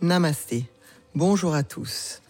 Namasté. 0.00 0.64
Bonjour 1.16 1.54
à 1.56 1.64
tous. 1.64 2.22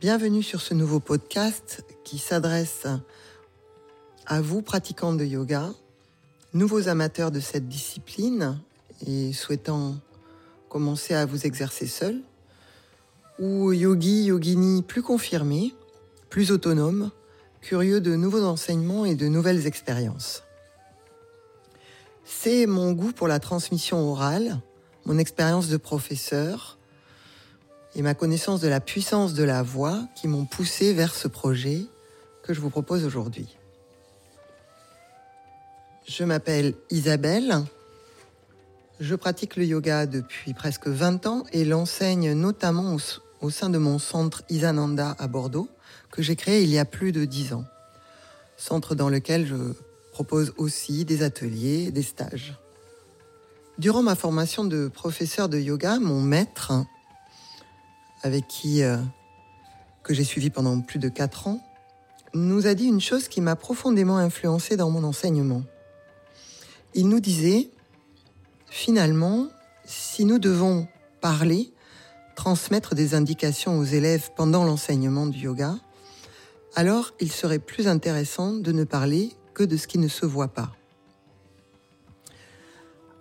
Bienvenue 0.00 0.44
sur 0.44 0.60
ce 0.60 0.74
nouveau 0.74 1.00
podcast 1.00 1.84
qui 2.04 2.18
s'adresse 2.18 2.86
à 4.26 4.40
vous 4.40 4.62
pratiquants 4.62 5.14
de 5.14 5.24
yoga, 5.24 5.70
nouveaux 6.54 6.86
amateurs 6.86 7.32
de 7.32 7.40
cette 7.40 7.68
discipline 7.68 8.60
et 9.08 9.32
souhaitant 9.32 9.96
commencer 10.68 11.14
à 11.14 11.26
vous 11.26 11.46
exercer 11.46 11.88
seul, 11.88 12.20
ou 13.40 13.72
yogi, 13.72 14.26
yogini 14.26 14.82
plus 14.82 15.02
confirmés, 15.02 15.74
plus 16.28 16.52
autonomes, 16.52 17.10
curieux 17.60 18.00
de 18.00 18.14
nouveaux 18.14 18.44
enseignements 18.44 19.04
et 19.04 19.16
de 19.16 19.26
nouvelles 19.26 19.66
expériences. 19.66 20.44
C'est 22.24 22.66
mon 22.66 22.92
goût 22.92 23.10
pour 23.10 23.26
la 23.26 23.40
transmission 23.40 23.98
orale, 24.08 24.60
mon 25.06 25.18
expérience 25.18 25.66
de 25.66 25.76
professeur 25.76 26.76
et 27.94 28.02
ma 28.02 28.14
connaissance 28.14 28.60
de 28.60 28.68
la 28.68 28.80
puissance 28.80 29.34
de 29.34 29.44
la 29.44 29.62
voix 29.62 30.00
qui 30.14 30.28
m'ont 30.28 30.44
poussé 30.44 30.92
vers 30.92 31.14
ce 31.14 31.28
projet 31.28 31.86
que 32.42 32.54
je 32.54 32.60
vous 32.60 32.70
propose 32.70 33.04
aujourd'hui. 33.04 33.56
Je 36.06 36.24
m'appelle 36.24 36.74
Isabelle. 36.90 37.64
Je 39.00 39.14
pratique 39.14 39.56
le 39.56 39.64
yoga 39.64 40.06
depuis 40.06 40.54
presque 40.54 40.88
20 40.88 41.26
ans 41.26 41.44
et 41.52 41.64
l'enseigne 41.64 42.32
notamment 42.32 42.96
au, 43.40 43.50
sein 43.50 43.70
de 43.70 43.78
mon 43.78 43.98
centre 43.98 44.42
Isananda 44.50 45.16
à 45.18 45.28
Bordeaux, 45.28 45.68
que 46.10 46.22
j'ai 46.22 46.36
créé 46.36 46.62
il 46.62 46.70
y 46.70 46.78
a 46.78 46.84
plus 46.84 47.12
de 47.12 47.24
10 47.24 47.54
ans. 47.54 47.64
Centre 48.56 48.94
dans 48.94 49.08
lequel 49.08 49.46
je 49.46 49.56
propose 50.12 50.52
aussi 50.58 51.04
des 51.04 51.22
ateliers, 51.22 51.90
des 51.90 52.02
stages. 52.02 52.58
Durant 53.78 54.02
ma 54.02 54.14
formation 54.14 54.64
de 54.64 54.88
professeur 54.88 55.48
de 55.48 55.58
yoga, 55.58 55.98
mon 55.98 56.20
maître, 56.20 56.72
avec 58.22 58.46
qui 58.48 58.82
euh, 58.82 58.96
que 60.02 60.14
j'ai 60.14 60.24
suivi 60.24 60.50
pendant 60.50 60.80
plus 60.80 60.98
de 60.98 61.08
4 61.08 61.48
ans, 61.48 61.60
nous 62.34 62.66
a 62.66 62.74
dit 62.74 62.86
une 62.86 63.00
chose 63.00 63.28
qui 63.28 63.40
m'a 63.40 63.56
profondément 63.56 64.16
influencé 64.16 64.76
dans 64.76 64.90
mon 64.90 65.04
enseignement. 65.04 65.62
Il 66.94 67.08
nous 67.08 67.20
disait, 67.20 67.70
finalement, 68.66 69.48
si 69.84 70.24
nous 70.24 70.38
devons 70.38 70.86
parler, 71.20 71.72
transmettre 72.36 72.94
des 72.94 73.14
indications 73.14 73.78
aux 73.78 73.84
élèves 73.84 74.30
pendant 74.36 74.64
l'enseignement 74.64 75.26
du 75.26 75.40
yoga, 75.40 75.76
alors 76.76 77.12
il 77.20 77.32
serait 77.32 77.58
plus 77.58 77.88
intéressant 77.88 78.52
de 78.52 78.72
ne 78.72 78.84
parler 78.84 79.30
que 79.54 79.64
de 79.64 79.76
ce 79.76 79.86
qui 79.86 79.98
ne 79.98 80.08
se 80.08 80.24
voit 80.24 80.48
pas. 80.48 80.72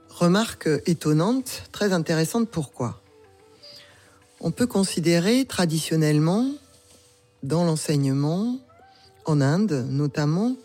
Remarque 0.10 0.70
étonnante, 0.86 1.64
très 1.72 1.94
intéressante, 1.94 2.50
pourquoi? 2.50 3.02
On 4.42 4.52
peut 4.52 4.68
considérer 4.68 5.44
traditionnellement, 5.44 6.50
dans 7.44 7.66
l'enseignement, 7.66 8.58
en 9.26 9.42
Inde 9.42 9.86
notamment, 9.90 10.56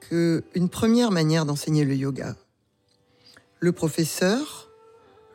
qu'une 0.00 0.68
première 0.68 1.12
manière 1.12 1.46
d'enseigner 1.46 1.84
le 1.84 1.94
yoga, 1.94 2.34
le 3.60 3.70
professeur, 3.70 4.68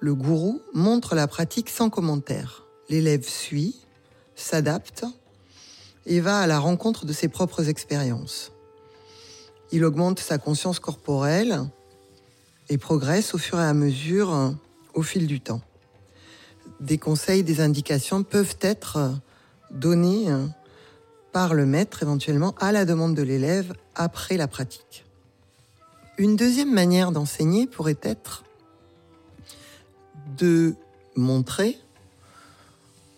le 0.02 0.14
gourou, 0.16 0.62
montre 0.74 1.16
la 1.16 1.28
pratique 1.28 1.70
sans 1.70 1.90
commentaire. 1.90 2.66
L'élève 2.90 3.28
suit, 3.28 3.78
s'adapte 4.36 5.06
et 6.06 6.20
va 6.20 6.40
à 6.40 6.48
la 6.48 6.60
rencontre 6.60 7.06
de 7.06 7.14
ses 7.14 7.30
propres 7.30 7.70
expériences. 7.70 8.52
Il 9.72 9.86
augmente 9.86 10.20
sa 10.20 10.38
conscience 10.38 10.80
corporelle 10.80 11.62
et 12.68 12.78
progresse 12.78 13.34
au 13.34 13.38
fur 13.38 13.60
et 13.60 13.66
à 13.66 13.74
mesure 13.74 14.56
au 14.94 15.04
fil 15.04 15.26
du 15.26 15.40
temps. 15.40 15.62
Des 16.82 16.98
conseils, 16.98 17.44
des 17.44 17.62
indications 17.62 18.24
peuvent 18.24 18.58
être 18.62 19.14
donnés 19.70 20.28
par 21.32 21.54
le 21.54 21.66
maître 21.66 22.04
éventuellement 22.04 22.56
à 22.60 22.72
la 22.72 22.86
demande 22.86 23.16
de 23.16 23.22
l'élève 23.22 23.74
après 23.96 24.36
la 24.36 24.48
pratique. 24.48 25.06
Une 26.18 26.36
deuxième 26.36 26.74
manière 26.74 27.12
d'enseigner 27.12 27.68
pourrait 27.68 28.00
être 28.02 28.44
de 30.38 30.76
montrer 31.16 31.80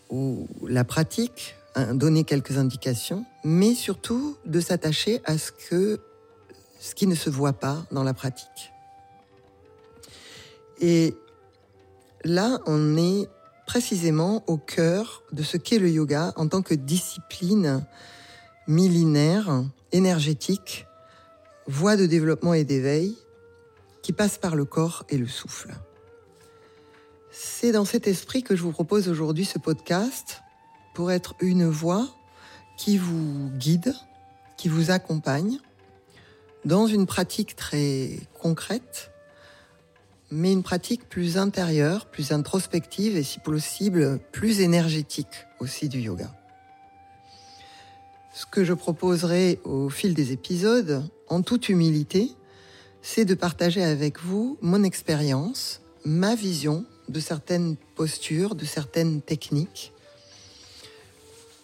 ou 0.10 0.48
la 0.68 0.84
pratique, 0.84 1.56
hein, 1.76 1.96
donner 1.96 2.24
quelques 2.24 2.58
indications, 2.58 3.26
mais 3.44 3.74
surtout 3.74 4.38
de 4.46 4.60
s'attacher 4.60 5.22
à 5.26 5.38
ce 5.38 5.52
que 5.52 6.00
ce 6.80 6.94
qui 6.96 7.08
ne 7.08 7.16
se 7.16 7.30
voit 7.30 7.54
pas 7.54 7.86
dans 7.92 8.04
la 8.04 8.14
pratique. 8.14 8.72
Et 10.80 11.16
là, 12.24 12.60
on 12.66 12.98
est 12.98 13.30
précisément 13.66 14.44
au 14.48 14.58
cœur 14.58 15.24
de 15.32 15.44
ce 15.44 15.58
qu'est 15.58 15.80
le 15.80 15.90
yoga 15.90 16.34
en 16.36 16.48
tant 16.48 16.62
que 16.62 16.74
discipline 16.74 17.86
millénaire, 18.68 19.64
énergétique, 19.92 20.86
voie 21.68 21.96
de 21.96 22.06
développement 22.06 22.54
et 22.54 22.64
d'éveil 22.64 23.18
qui 24.02 24.14
passe 24.14 24.38
par 24.38 24.56
le 24.56 24.66
corps 24.66 25.06
et 25.10 25.18
le 25.18 25.28
souffle. 25.28 25.74
C'est 27.32 27.72
dans 27.72 27.86
cet 27.86 28.08
esprit 28.08 28.44
que 28.44 28.56
je 28.56 28.62
vous 28.62 28.72
propose 28.72 29.10
aujourd'hui 29.10 29.46
ce 29.46 29.58
podcast 29.58 30.42
pour 30.94 31.12
être 31.12 31.36
une 31.40 31.68
voix 31.68 32.08
qui 32.78 32.98
vous 32.98 33.50
guide, 33.58 33.96
qui 34.58 34.68
vous 34.68 34.92
accompagne 34.92 35.60
dans 36.66 36.86
une 36.88 37.06
pratique 37.06 37.56
très 37.56 38.20
concrète, 38.40 39.12
mais 40.34 40.52
une 40.52 40.64
pratique 40.64 41.08
plus 41.08 41.38
intérieure, 41.38 42.08
plus 42.08 42.32
introspective 42.32 43.16
et 43.16 43.22
si 43.22 43.40
possible 43.40 44.20
plus 44.32 44.62
énergétique 44.62 45.46
aussi 45.60 45.90
du 45.90 46.00
yoga. 46.00 46.34
Ce 48.34 48.48
que 48.48 48.64
je 48.64 48.74
proposerai 48.74 49.60
au 49.64 49.90
fil 49.90 50.16
des 50.16 50.32
épisodes, 50.32 51.04
en 51.30 51.44
toute 51.44 51.70
humilité, 51.70 52.32
c'est 53.04 53.26
de 53.26 53.36
partager 53.36 53.84
avec 53.84 54.20
vous 54.22 54.58
mon 54.62 54.84
expérience, 54.84 55.82
ma 56.04 56.34
vision 56.34 56.84
de 57.10 57.20
certaines 57.20 57.76
postures, 57.96 58.56
de 58.56 58.66
certaines 58.66 59.22
techniques. 59.22 59.94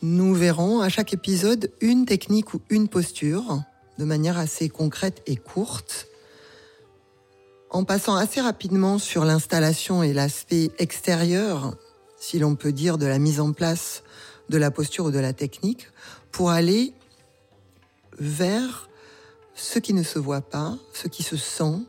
Nous 0.03 0.36
verrons 0.36 0.81
à 0.81 0.90
chaque 0.90 1.12
épisode 1.12 1.72
une 1.81 2.06
technique 2.06 2.53
ou 2.53 2.62
une 2.69 2.88
posture 2.88 3.63
de 3.97 4.06
manière 4.06 4.38
assez 4.38 4.69
concrète 4.69 5.24
et 5.25 5.38
courte, 5.38 6.09
en 7.69 7.84
passant 7.84 8.16
assez 8.16 8.41
rapidement 8.41 8.97
sur 8.97 9.25
l'installation 9.25 10.02
et 10.03 10.13
l'aspect 10.13 10.72
extérieur, 10.80 11.75
si 12.18 12.40
l'on 12.40 12.56
peut 12.56 12.72
dire, 12.72 12.97
de 12.97 13.06
la 13.06 13.19
mise 13.19 13.40
en 13.40 13.53
place 13.53 14.03
de 14.50 14.57
la 14.57 14.72
posture 14.72 15.06
ou 15.06 15.12
de 15.12 15.19
la 15.19 15.34
technique, 15.34 15.88
pour 16.31 16.50
aller 16.50 16.94
vers 18.18 18.90
ce 19.53 19.80
qui 19.80 19.94
ne 19.94 20.03
se 20.03 20.18
voit 20.18 20.41
pas, 20.41 20.78
ce 20.94 21.07
qui 21.07 21.24
se 21.24 21.38
sent, 21.38 21.80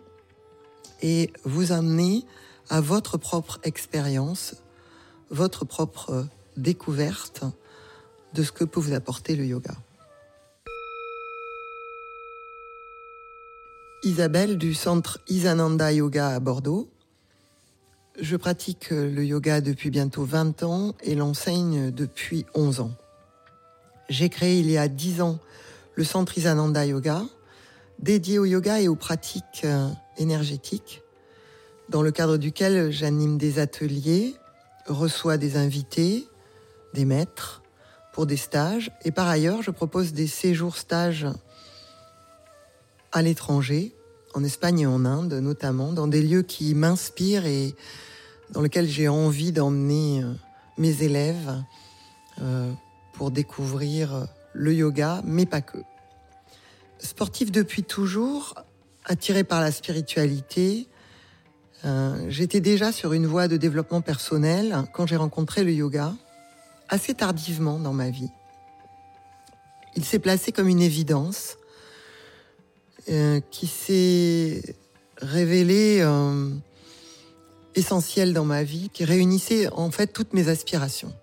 et 1.02 1.32
vous 1.44 1.72
amener 1.72 2.26
à 2.68 2.80
votre 2.80 3.16
propre 3.16 3.58
expérience, 3.62 4.56
votre 5.30 5.64
propre 5.64 6.26
découverte 6.56 7.44
de 8.34 8.42
ce 8.42 8.52
que 8.52 8.64
peut 8.64 8.80
vous 8.80 8.92
apporter 8.92 9.34
le 9.34 9.46
yoga. 9.46 9.74
Isabelle 14.02 14.56
du 14.56 14.72
centre 14.72 15.20
Isananda 15.28 15.92
Yoga 15.92 16.28
à 16.28 16.40
Bordeaux. 16.40 16.88
Je 18.18 18.34
pratique 18.36 18.90
le 18.90 19.22
yoga 19.24 19.60
depuis 19.60 19.90
bientôt 19.90 20.24
20 20.24 20.62
ans 20.62 20.94
et 21.02 21.14
l'enseigne 21.14 21.90
depuis 21.90 22.46
11 22.54 22.80
ans. 22.80 22.92
J'ai 24.08 24.30
créé 24.30 24.60
il 24.60 24.70
y 24.70 24.78
a 24.78 24.88
10 24.88 25.20
ans 25.20 25.38
le 25.96 26.04
centre 26.04 26.38
Isananda 26.38 26.86
Yoga, 26.86 27.22
dédié 27.98 28.38
au 28.38 28.46
yoga 28.46 28.80
et 28.80 28.88
aux 28.88 28.96
pratiques 28.96 29.62
euh, 29.64 29.88
énergétiques, 30.16 31.02
dans 31.90 32.00
le 32.00 32.10
cadre 32.10 32.38
duquel 32.38 32.90
j'anime 32.90 33.36
des 33.36 33.58
ateliers, 33.58 34.34
reçois 34.86 35.36
des 35.36 35.58
invités, 35.58 36.26
des 36.94 37.04
maîtres 37.04 37.62
pour 38.14 38.24
des 38.24 38.38
stages 38.38 38.90
et 39.04 39.10
par 39.10 39.28
ailleurs 39.28 39.60
je 39.60 39.70
propose 39.70 40.14
des 40.14 40.26
séjours 40.26 40.78
stages 40.78 41.26
à 43.12 43.22
l'étranger, 43.22 43.94
en 44.34 44.44
Espagne 44.44 44.80
et 44.80 44.86
en 44.86 45.04
Inde 45.04 45.34
notamment, 45.34 45.92
dans 45.92 46.06
des 46.06 46.22
lieux 46.22 46.42
qui 46.42 46.74
m'inspirent 46.74 47.46
et 47.46 47.74
dans 48.50 48.62
lesquels 48.62 48.88
j'ai 48.88 49.08
envie 49.08 49.52
d'emmener 49.52 50.22
euh, 50.22 50.32
mes 50.78 51.02
élèves 51.02 51.62
euh, 52.40 52.72
pour 53.12 53.30
découvrir 53.30 54.26
le 54.52 54.74
yoga, 54.74 55.22
mais 55.24 55.46
pas 55.46 55.60
que. 55.60 55.78
Sportif 56.98 57.50
depuis 57.50 57.82
toujours, 57.82 58.54
attiré 59.04 59.44
par 59.44 59.60
la 59.60 59.72
spiritualité, 59.72 60.88
euh, 61.84 62.26
j'étais 62.28 62.60
déjà 62.60 62.92
sur 62.92 63.12
une 63.12 63.26
voie 63.26 63.48
de 63.48 63.56
développement 63.56 64.00
personnel 64.00 64.84
quand 64.92 65.06
j'ai 65.06 65.16
rencontré 65.16 65.64
le 65.64 65.72
yoga, 65.72 66.14
assez 66.88 67.14
tardivement 67.14 67.78
dans 67.78 67.92
ma 67.92 68.10
vie. 68.10 68.30
Il 69.96 70.04
s'est 70.04 70.18
placé 70.18 70.52
comme 70.52 70.68
une 70.68 70.82
évidence 70.82 71.56
euh, 73.08 73.40
qui 73.50 73.66
s'est 73.66 74.76
révélé 75.18 76.00
euh, 76.00 76.50
essentiel 77.74 78.32
dans 78.32 78.44
ma 78.44 78.62
vie 78.62 78.90
qui 78.92 79.04
réunissait 79.04 79.68
en 79.72 79.90
fait 79.90 80.08
toutes 80.08 80.32
mes 80.32 80.48
aspirations. 80.48 81.14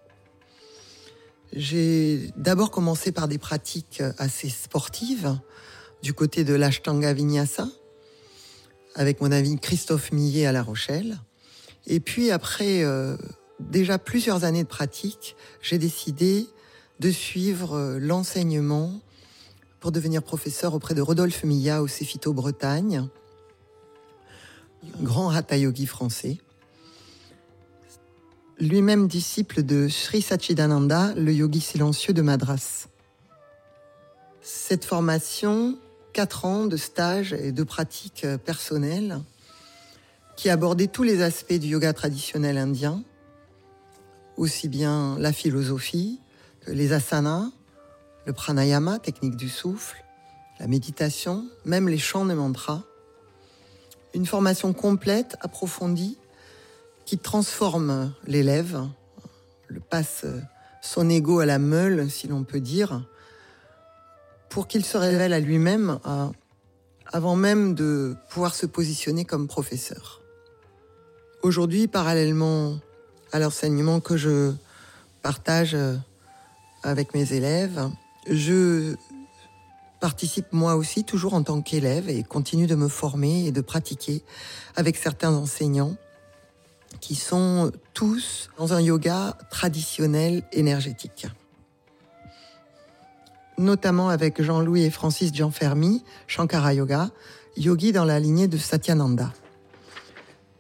J'ai 1.54 2.32
d'abord 2.36 2.72
commencé 2.72 3.12
par 3.12 3.28
des 3.28 3.38
pratiques 3.38 4.02
assez 4.18 4.50
sportives 4.50 5.38
du 6.04 6.14
côté 6.14 6.44
de 6.44 6.54
l'Ashtanga 6.54 7.14
Vinyasa 7.14 7.68
avec 8.96 9.22
mon 9.22 9.32
ami 9.32 9.60
Christophe 9.60 10.12
Millet 10.12 10.46
à 10.46 10.52
La 10.52 10.64
Rochelle. 10.64 11.20
Et 11.86 12.00
puis 12.00 12.32
après 12.32 12.84
euh, 12.84 13.16
déjà 13.60 13.98
plusieurs 13.98 14.44
années 14.44 14.64
de 14.64 14.68
pratique, 14.68 15.36
j'ai 15.62 15.78
décidé 15.78 16.48
de 17.00 17.12
suivre 17.12 17.78
euh, 17.78 18.00
l'enseignement 18.00 19.00
pour 19.80 19.92
devenir 19.92 20.24
professeur 20.24 20.74
auprès 20.74 20.94
de 20.94 21.02
Rodolphe 21.02 21.44
Millat 21.44 21.82
au 21.82 21.88
Céfito 21.88 22.34
Bretagne, 22.34 23.08
grand 25.02 25.30
hatha 25.30 25.58
yogi 25.58 25.86
français. 25.86 26.38
Lui-même 28.60 29.08
disciple 29.08 29.62
de 29.62 29.88
Sri 29.88 30.22
Sachidananda, 30.22 31.14
le 31.16 31.32
yogi 31.32 31.62
silencieux 31.62 32.14
de 32.14 32.24
Madras. 32.24 32.88
Cette 34.42 34.86
formation, 34.86 35.78
quatre 36.12 36.46
ans 36.46 36.66
de 36.66 36.78
stage 36.78 37.34
et 37.34 37.52
de 37.52 37.64
pratique 37.64 38.26
personnelle, 38.46 39.22
qui 40.36 40.50
abordait 40.50 40.88
tous 40.88 41.04
les 41.04 41.22
aspects 41.22 41.54
du 41.54 41.68
yoga 41.68 41.94
traditionnel 41.94 42.58
indien, 42.58 43.04
aussi 44.38 44.70
bien 44.70 45.18
la 45.20 45.34
philosophie 45.34 46.20
que 46.62 46.72
les 46.72 46.94
asanas, 46.94 47.52
le 48.28 48.34
pranayama, 48.34 49.00
technique 49.00 49.38
du 49.38 49.48
souffle, 49.48 50.04
la 50.60 50.68
méditation, 50.68 51.48
même 51.64 51.88
les 51.88 51.98
chants 51.98 52.26
de 52.26 52.34
mantras. 52.34 52.84
Une 54.14 54.26
formation 54.26 54.74
complète, 54.74 55.38
approfondie, 55.40 56.18
qui 57.06 57.18
transforme 57.18 58.14
l'élève, 58.26 58.86
le 59.68 59.80
passe 59.80 60.26
son 60.82 61.10
ego 61.10 61.40
à 61.40 61.46
la 61.46 61.58
meule, 61.58 62.12
si 62.12 62.28
l'on 62.28 62.44
peut 62.44 62.60
dire, 62.60 63.08
pour 64.50 64.68
qu'il 64.68 64.84
se 64.84 64.98
révèle 64.98 65.32
à 65.32 65.40
lui-même 65.40 65.98
avant 67.06 67.38
même 67.38 67.76
de 67.76 68.18
pouvoir 68.30 68.56
se 68.56 68.66
positionner 68.66 69.24
comme 69.24 69.48
professeur. 69.48 70.22
Aujourd'hui, 71.44 71.88
parallèlement 71.88 72.78
à 73.32 73.40
l'enseignement 73.40 74.02
que 74.02 74.18
je 74.18 74.52
partage 75.22 75.78
avec 76.84 77.14
mes 77.14 77.32
élèves. 77.32 77.90
Je 78.30 78.96
participe 80.00 80.52
moi 80.52 80.76
aussi 80.76 81.04
toujours 81.04 81.34
en 81.34 81.44
tant 81.44 81.62
qu'élève 81.62 82.10
et 82.10 82.24
continue 82.24 82.68
de 82.68 82.76
me 82.76 82.88
former 82.88 83.48
et 83.48 83.52
de 83.52 83.62
pratiquer 83.62 84.24
avec 84.76 84.98
certains 84.98 85.34
enseignants 85.34 85.96
qui 87.00 87.16
sont 87.16 87.72
tous 87.94 88.50
dans 88.58 88.74
un 88.74 88.82
yoga 88.82 89.38
traditionnel 89.50 90.44
énergétique. 90.52 91.28
Notamment 93.58 94.10
avec 94.10 94.42
Jean-Louis 94.42 94.84
et 94.84 94.92
Francis 94.92 95.34
Gianfermi, 95.34 96.04
Shankara 96.28 96.74
Yoga, 96.74 97.10
yogi 97.56 97.92
dans 97.92 98.06
la 98.06 98.20
lignée 98.20 98.48
de 98.48 98.58
Satyananda. 98.58 99.34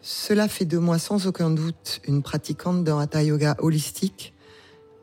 Cela 0.02 0.48
fait 0.48 0.66
de 0.66 0.78
moi 0.78 0.98
sans 1.00 1.28
aucun 1.28 1.50
doute 1.50 2.00
une 2.08 2.24
pratiquante 2.24 2.84
d'un 2.84 3.00
hatha 3.00 3.24
yoga 3.24 3.56
holistique 3.60 4.34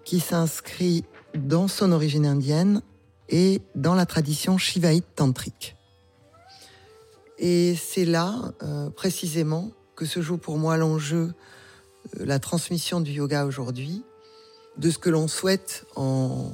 qui 0.05 0.19
s'inscrit 0.19 1.05
dans 1.34 1.69
son 1.69 1.92
origine 1.92 2.26
indienne 2.26 2.82
et 3.28 3.60
dans 3.75 3.94
la 3.94 4.06
tradition 4.06 4.58
shivaïte 4.58 5.06
tantrique. 5.14 5.76
Et 7.38 7.75
c'est 7.75 8.04
là, 8.04 8.52
euh, 8.62 8.90
précisément, 8.90 9.70
que 9.96 10.06
se 10.06 10.22
joue 10.22 10.38
pour 10.38 10.58
moi 10.58 10.76
l'enjeu, 10.76 11.32
euh, 12.19 12.25
la 12.25 12.38
transmission 12.38 13.00
du 13.00 13.12
yoga 13.12 13.44
aujourd'hui, 13.44 14.04
de 14.76 14.90
ce 14.90 14.98
que 14.98 15.10
l'on 15.10 15.28
souhaite 15.28 15.86
en, 15.96 16.52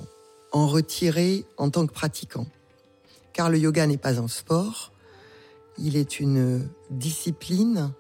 en 0.53 0.67
retirer 0.67 1.45
en 1.57 1.71
tant 1.71 1.87
que 1.87 1.93
pratiquant. 1.93 2.47
Car 3.33 3.51
le 3.51 3.59
yoga 3.59 3.87
n'est 3.87 3.99
pas 3.99 4.21
un 4.21 4.29
sport, 4.29 4.93
il 5.79 5.97
est 5.97 6.21
une 6.21 6.69
discipline 6.91 7.93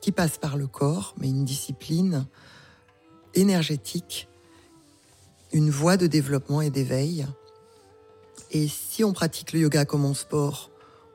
qui 0.00 0.12
passe 0.12 0.38
par 0.38 0.56
le 0.56 0.66
corps, 0.66 1.14
mais 1.18 1.28
une 1.28 1.44
discipline 1.44 2.26
énergétique, 3.34 4.28
une 5.56 5.70
voie 5.70 5.96
de 5.96 6.06
développement 6.06 6.60
et 6.60 6.68
d'éveil. 6.68 7.26
Et 8.50 8.68
si 8.68 9.04
on 9.04 9.14
pratique 9.14 9.54
le 9.54 9.60
yoga 9.60 9.86
comme 9.86 10.04
un 10.04 10.12
sport, 10.12 10.70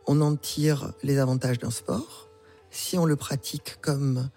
on 0.07 0.19
en 0.19 0.35
tire 0.35 0.93
les 1.03 1.19
avantages 1.19 1.59
d'un 1.59 1.69
sport. 1.69 2.27
Si 2.71 2.97
on 2.97 3.05
le 3.05 3.15
pratique 3.15 3.77
comme 3.81 4.31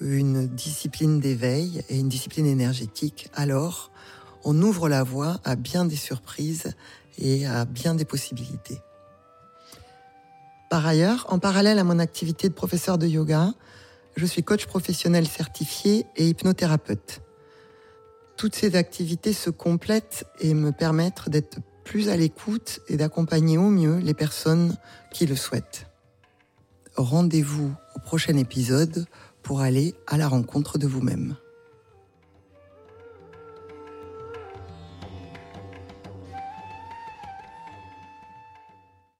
une 0.00 0.46
discipline 0.46 1.20
d'éveil 1.20 1.82
et 1.90 1.98
une 1.98 2.08
discipline 2.08 2.46
énergétique, 2.46 3.28
alors 3.34 3.90
on 4.42 4.58
ouvre 4.62 4.88
la 4.88 5.02
voie 5.02 5.38
à 5.44 5.54
bien 5.54 5.84
des 5.84 5.96
surprises 5.96 6.72
et 7.18 7.46
à 7.46 7.66
bien 7.66 7.94
des 7.94 8.06
possibilités. 8.06 8.80
Par 10.70 10.86
ailleurs, 10.86 11.26
en 11.28 11.38
parallèle 11.38 11.78
à 11.78 11.84
mon 11.84 11.98
activité 11.98 12.48
de 12.48 12.54
professeur 12.54 12.96
de 12.96 13.06
yoga, 13.06 13.52
je 14.16 14.24
suis 14.24 14.42
coach 14.42 14.64
professionnel 14.64 15.28
certifié 15.28 16.06
et 16.16 16.26
hypnothérapeute. 16.26 17.20
Toutes 18.36 18.54
ces 18.54 18.76
activités 18.76 19.32
se 19.32 19.50
complètent 19.50 20.26
et 20.40 20.52
me 20.52 20.72
permettent 20.72 21.28
d'être 21.28 21.58
plus 21.84 22.08
à 22.08 22.16
l'écoute 22.16 22.80
et 22.88 22.96
d'accompagner 22.96 23.56
au 23.58 23.70
mieux 23.70 23.96
les 23.96 24.14
personnes 24.14 24.76
qui 25.12 25.26
le 25.26 25.36
souhaitent. 25.36 25.86
Rendez-vous 26.96 27.72
au 27.94 28.00
prochain 28.00 28.36
épisode 28.36 29.06
pour 29.42 29.60
aller 29.60 29.94
à 30.06 30.18
la 30.18 30.28
rencontre 30.28 30.78
de 30.78 30.86
vous-même. 30.86 31.36